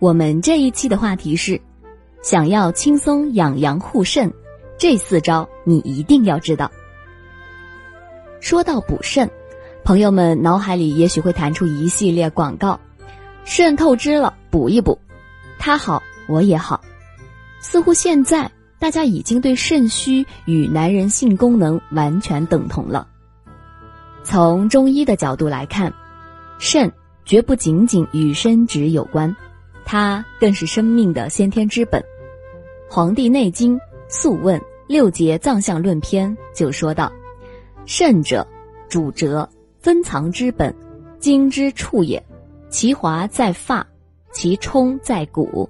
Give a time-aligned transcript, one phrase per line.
[0.00, 1.60] 我们这一期的话题是：
[2.22, 4.32] 想要轻松养阳护肾，
[4.78, 6.70] 这四招你一定要知道。
[8.38, 9.28] 说到补肾，
[9.82, 12.78] 朋友们脑海里也许会弹出一系列广告：
[13.44, 15.00] 肾透支了，补一补，
[15.58, 16.80] 他好我也好。
[17.58, 23.08] 似乎现在大家已经对肾虚与男人性功能完全等同了。
[24.22, 25.92] 从中医的角度来看，
[26.60, 26.92] 肾
[27.24, 29.34] 绝不仅仅与生殖有关。
[29.90, 31.98] 它更是生命的先天之本，
[32.90, 33.74] 《黄帝内经·
[34.06, 37.10] 素问·六节脏象论篇》就说道
[37.86, 38.46] ：“肾者，
[38.86, 39.48] 主折，
[39.80, 40.74] 分藏之本，
[41.18, 42.22] 精之处也。
[42.68, 43.86] 其华在发，
[44.30, 45.66] 其充在骨。”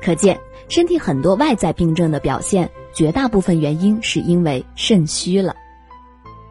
[0.00, 5.54] 可见，身体很多外在病症的表现，绝大部分原因是因为肾虚了。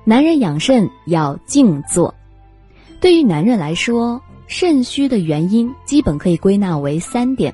[0.04, 2.14] 男人养肾要静坐，
[3.06, 4.24] 对于男人来说。
[4.48, 7.54] 肾虚的原因基本可以归纳为三点：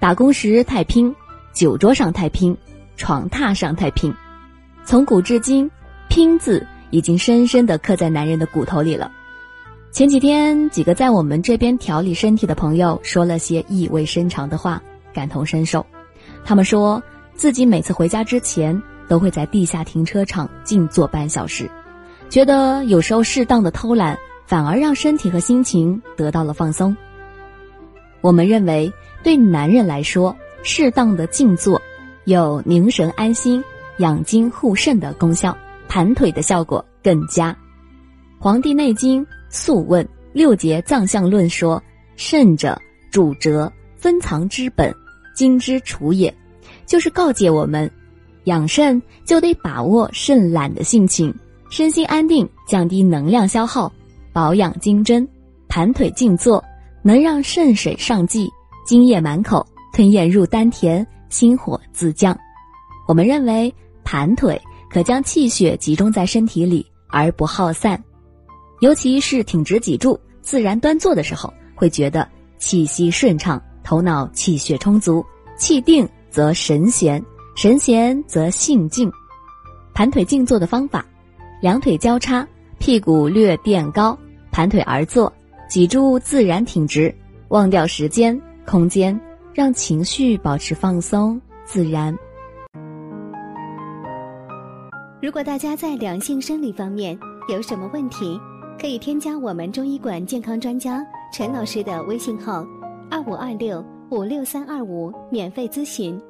[0.00, 1.14] 打工时太拼，
[1.52, 2.56] 酒桌上太拼，
[2.96, 4.14] 床榻上太拼。
[4.86, 5.70] 从古至今
[6.08, 9.12] ，“拼”字已经深深的刻在男人的骨头里了。
[9.92, 15.84] 前几天，几个在我们这边调理身体的朋友说了些意味深长的话，感同身受。
[16.46, 17.02] 他们说
[17.34, 21.70] 自己每次回家之前都会在地下停车场静坐半小时，
[22.30, 24.18] 觉得有时候适当的偷懒。
[24.48, 26.96] 反而让身体和心情得到了放松。
[28.22, 28.90] 我们认为，
[29.22, 31.80] 对男人来说，适当的静坐
[32.24, 33.62] 有凝神安心、
[33.98, 35.54] 养精护肾的功效，
[35.86, 37.52] 盘腿的效果更佳。
[38.38, 41.82] 《黄帝内经·素问·六节脏象论》说
[42.16, 44.94] ：“肾者，主折，分藏之本，
[45.34, 46.34] 精之储也。”
[46.86, 47.90] 就是告诫我们，
[48.44, 51.34] 养肾就得把握肾懒的性情，
[51.68, 53.92] 身心安定，降低能量消耗。
[54.38, 55.28] 保养精针，
[55.68, 56.64] 盘腿静坐，
[57.02, 58.48] 能让肾水上济，
[58.86, 62.38] 津液满口，吞咽入丹田，心火自降。
[63.08, 68.00] 我们认为盘腿可将气血集中在身体里而不耗散，
[68.78, 75.26] 尤其是挺直脊柱、自然端坐的时候，会觉得气息顺畅，头脑气血充足。
[75.56, 77.20] 气定则神闲，
[77.56, 79.10] 神闲则性静。
[79.94, 81.04] 盘腿静坐的方法：
[81.60, 82.46] 两腿交叉，
[82.78, 84.16] 屁股略垫高。
[84.58, 85.32] 盘腿而坐，
[85.68, 87.14] 脊柱自然挺直，
[87.46, 88.36] 忘掉时间、
[88.66, 89.16] 空间，
[89.54, 92.12] 让情绪保持放松自然。
[95.22, 97.16] 如果大家在两性生理方面
[97.48, 98.36] 有什么问题，
[98.80, 102.66] 可以添加我们中医馆健康专家陈老师的微信号：
[103.08, 103.80] 二五二六
[104.10, 106.20] 五六三二五，免费咨询。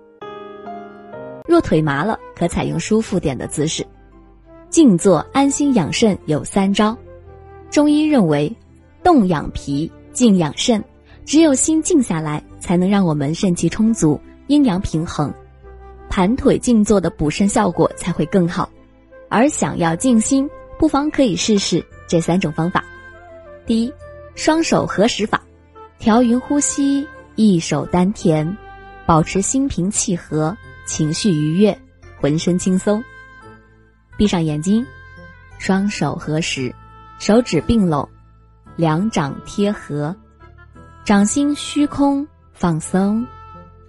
[1.46, 3.82] 若腿麻了，可采用舒服点的姿势，
[4.68, 6.94] 静坐安心养肾有三招。
[7.70, 8.54] 中医认为，
[9.02, 10.82] 动养脾，静养肾。
[11.24, 15.30] 只有心静下来，才能让我们肾气充足，阴阳平衡，
[16.08, 18.70] 盘腿静坐的补肾效果才会更好。
[19.28, 22.82] 而想要静心，不妨可以试试这三种方法：
[23.66, 23.92] 第一，
[24.34, 25.42] 双手合十法，
[25.98, 28.56] 调匀呼吸，一手丹田，
[29.04, 31.78] 保持心平气和，情绪愉悦，
[32.18, 33.04] 浑身轻松。
[34.16, 34.86] 闭上眼睛，
[35.58, 36.74] 双手合十。
[37.18, 38.08] 手指并拢，
[38.76, 40.14] 两掌贴合，
[41.04, 43.26] 掌心虚空放松，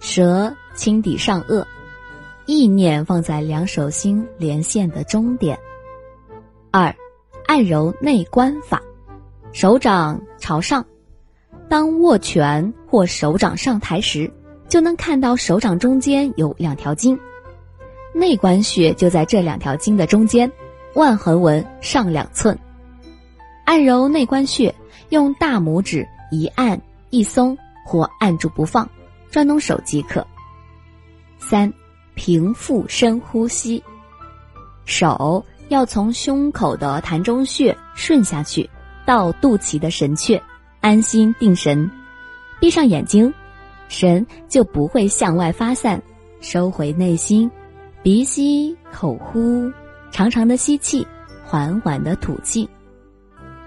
[0.00, 1.64] 舌轻抵上颚，
[2.46, 5.56] 意念放在两手心连线的中点。
[6.72, 6.94] 二，
[7.46, 8.82] 按揉内关法，
[9.52, 10.84] 手掌朝上，
[11.68, 14.28] 当握拳或手掌上抬时，
[14.68, 17.16] 就能看到手掌中间有两条筋，
[18.12, 20.50] 内关穴就在这两条筋的中间，
[20.94, 22.58] 腕横纹上两寸。
[23.70, 24.74] 按揉内关穴，
[25.10, 28.90] 用大拇指一按一松或按住不放，
[29.30, 30.26] 转动手即可。
[31.38, 31.72] 三，
[32.16, 33.80] 平腹深呼吸，
[34.86, 38.68] 手要从胸口的膻中穴顺下去，
[39.06, 40.42] 到肚脐的神阙，
[40.80, 41.88] 安心定神，
[42.58, 43.32] 闭上眼睛，
[43.86, 46.02] 神就不会向外发散，
[46.40, 47.48] 收回内心，
[48.02, 49.70] 鼻吸口呼，
[50.10, 51.06] 长长的吸气，
[51.44, 52.68] 缓缓的吐气。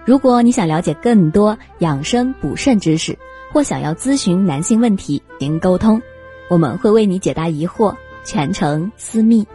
[0.06, 3.18] 如果你想了解更多养生补肾知识，
[3.54, 6.02] 或想要咨询男性问题，您沟通，
[6.50, 7.96] 我们会为你解答疑惑，
[8.26, 9.48] 全程私密。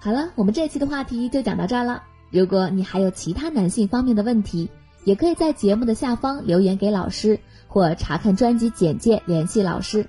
[0.00, 2.02] 好了，我们这期的话题就讲到这儿了。
[2.32, 4.68] 如果你还有其他男性方面的问题，
[5.04, 7.38] 也可以在节目的下方留言给老师，
[7.68, 10.04] 或查看专辑简介联系老师。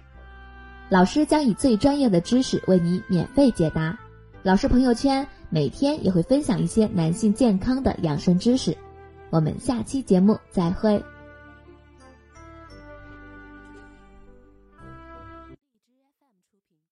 [0.90, 3.96] 老师将以最专业的知识为你免费解答。
[4.42, 5.28] 老师朋友圈。
[5.54, 8.76] 每天也会分享一些男性健康的养生知识，
[9.30, 11.00] 我们下期节目再会。